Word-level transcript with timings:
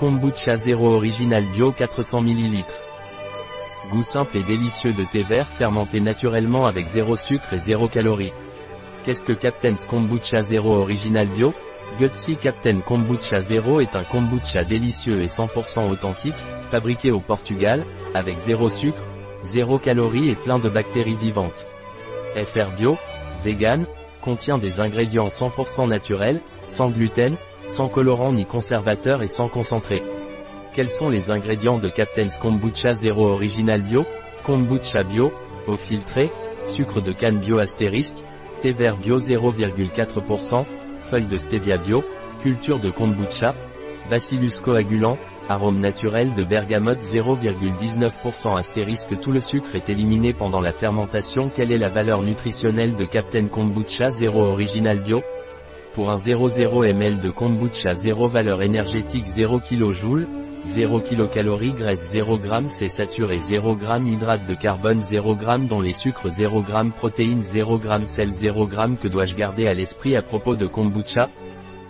Kombucha 0.00 0.56
Zero 0.56 0.94
Original 0.94 1.44
Bio 1.44 1.72
400 1.72 2.22
ml. 2.22 2.64
Goût 3.90 4.02
simple 4.02 4.38
et 4.38 4.42
délicieux 4.42 4.94
de 4.94 5.04
thé 5.04 5.20
vert 5.20 5.46
fermenté 5.46 6.00
naturellement 6.00 6.64
avec 6.64 6.86
zéro 6.86 7.16
sucre 7.16 7.52
et 7.52 7.58
zéro 7.58 7.86
calories. 7.86 8.32
Qu'est-ce 9.04 9.22
que 9.22 9.34
Captain's 9.34 9.84
Kombucha 9.84 10.40
Zero 10.40 10.74
Original 10.74 11.28
Bio? 11.28 11.52
Gutsy 11.98 12.38
Captain 12.38 12.80
Kombucha 12.80 13.40
Zero 13.40 13.80
est 13.80 13.94
un 13.94 14.02
kombucha 14.04 14.64
délicieux 14.64 15.20
et 15.20 15.26
100% 15.26 15.90
authentique, 15.90 16.32
fabriqué 16.70 17.10
au 17.10 17.20
Portugal, 17.20 17.84
avec 18.14 18.38
zéro 18.38 18.70
sucre, 18.70 19.02
zéro 19.42 19.78
calories 19.78 20.30
et 20.30 20.34
plein 20.34 20.58
de 20.58 20.70
bactéries 20.70 21.18
vivantes. 21.20 21.66
FR 22.36 22.74
Bio, 22.74 22.96
vegan, 23.44 23.84
contient 24.22 24.56
des 24.56 24.80
ingrédients 24.80 25.28
100% 25.28 25.86
naturels, 25.86 26.40
sans 26.66 26.88
gluten, 26.88 27.36
sans 27.70 27.88
colorant 27.88 28.32
ni 28.32 28.44
conservateur 28.44 29.22
et 29.22 29.28
sans 29.28 29.48
concentré. 29.48 30.02
Quels 30.74 30.90
sont 30.90 31.08
les 31.08 31.30
ingrédients 31.30 31.78
de 31.78 31.88
Captain's 31.88 32.36
Kombucha 32.38 32.92
Zero 32.92 33.28
Original 33.28 33.82
Bio 33.82 34.04
Kombucha 34.44 35.04
Bio, 35.04 35.32
eau 35.66 35.76
filtrée, 35.76 36.30
sucre 36.64 37.00
de 37.00 37.12
canne 37.12 37.38
bio 37.38 37.58
astérisque, 37.58 38.18
thé 38.60 38.72
vert 38.72 38.96
bio 38.96 39.18
0,4%, 39.18 40.64
feuilles 41.04 41.26
de 41.26 41.36
stevia 41.36 41.76
bio, 41.76 42.02
culture 42.42 42.80
de 42.80 42.90
kombucha, 42.90 43.54
bacillus 44.10 44.60
coagulant, 44.60 45.16
arôme 45.48 45.78
naturel 45.78 46.34
de 46.34 46.44
bergamote 46.44 47.00
0,19% 47.00 48.56
astérisque. 48.56 49.18
Tout 49.20 49.32
le 49.32 49.40
sucre 49.40 49.74
est 49.74 49.88
éliminé 49.88 50.32
pendant 50.32 50.60
la 50.60 50.72
fermentation. 50.72 51.50
Quelle 51.54 51.72
est 51.72 51.78
la 51.78 51.88
valeur 51.88 52.22
nutritionnelle 52.22 52.96
de 52.96 53.04
Captain 53.04 53.46
Kombucha 53.46 54.10
Zero 54.10 54.42
Original 54.42 55.00
Bio? 55.00 55.22
Pour 55.94 56.08
un 56.08 56.14
0,0 56.14 56.86
ml 56.86 57.20
de 57.20 57.30
kombucha 57.30 57.94
0 57.94 58.28
valeur 58.28 58.62
énergétique 58.62 59.26
0 59.26 59.58
kJ, 59.58 60.24
0 60.64 61.00
kcal 61.00 61.48
graisse 61.74 62.10
0 62.12 62.38
g 62.38 62.48
c'est 62.68 62.88
saturé 62.88 63.40
0 63.40 63.76
g 63.76 63.86
hydrate 64.06 64.46
de 64.46 64.54
carbone 64.54 65.02
0 65.02 65.36
g 65.36 65.66
dont 65.68 65.80
les 65.80 65.92
sucres 65.92 66.30
0 66.30 66.62
g 66.62 66.72
protéines 66.94 67.42
0 67.42 67.80
g 67.80 68.04
sel 68.04 68.30
0 68.30 68.68
g 68.68 68.76
que 69.02 69.08
dois-je 69.08 69.34
garder 69.34 69.66
à 69.66 69.74
l'esprit 69.74 70.14
à 70.14 70.22
propos 70.22 70.54
de 70.54 70.68
kombucha? 70.68 71.28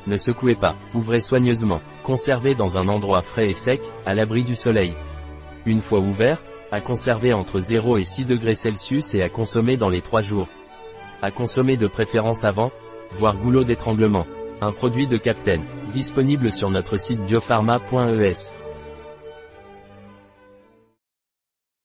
Ne 0.06 0.16
secouez 0.16 0.54
pas, 0.54 0.76
ouvrez 0.94 1.20
soigneusement, 1.20 1.82
conservez 2.02 2.54
dans 2.54 2.78
un 2.78 2.88
endroit 2.88 3.20
frais 3.20 3.50
et 3.50 3.54
sec, 3.54 3.82
à 4.06 4.14
l'abri 4.14 4.44
du 4.44 4.54
soleil. 4.54 4.94
Une 5.66 5.80
fois 5.80 5.98
ouvert, 5.98 6.40
à 6.72 6.80
conserver 6.80 7.34
entre 7.34 7.58
0 7.58 7.98
et 7.98 8.04
6 8.04 8.24
degrés 8.24 8.54
Celsius 8.54 9.14
et 9.14 9.20
à 9.20 9.28
consommer 9.28 9.76
dans 9.76 9.90
les 9.90 10.00
3 10.00 10.22
jours. 10.22 10.48
À 11.20 11.30
consommer 11.30 11.76
de 11.76 11.86
préférence 11.86 12.44
avant, 12.44 12.70
voire 13.12 13.36
goulot 13.36 13.64
d'étranglement. 13.64 14.26
Un 14.60 14.72
produit 14.72 15.06
de 15.06 15.16
Captain, 15.16 15.60
disponible 15.92 16.52
sur 16.52 16.70
notre 16.70 16.98
site 16.98 17.20
biopharma.es. 17.24 18.59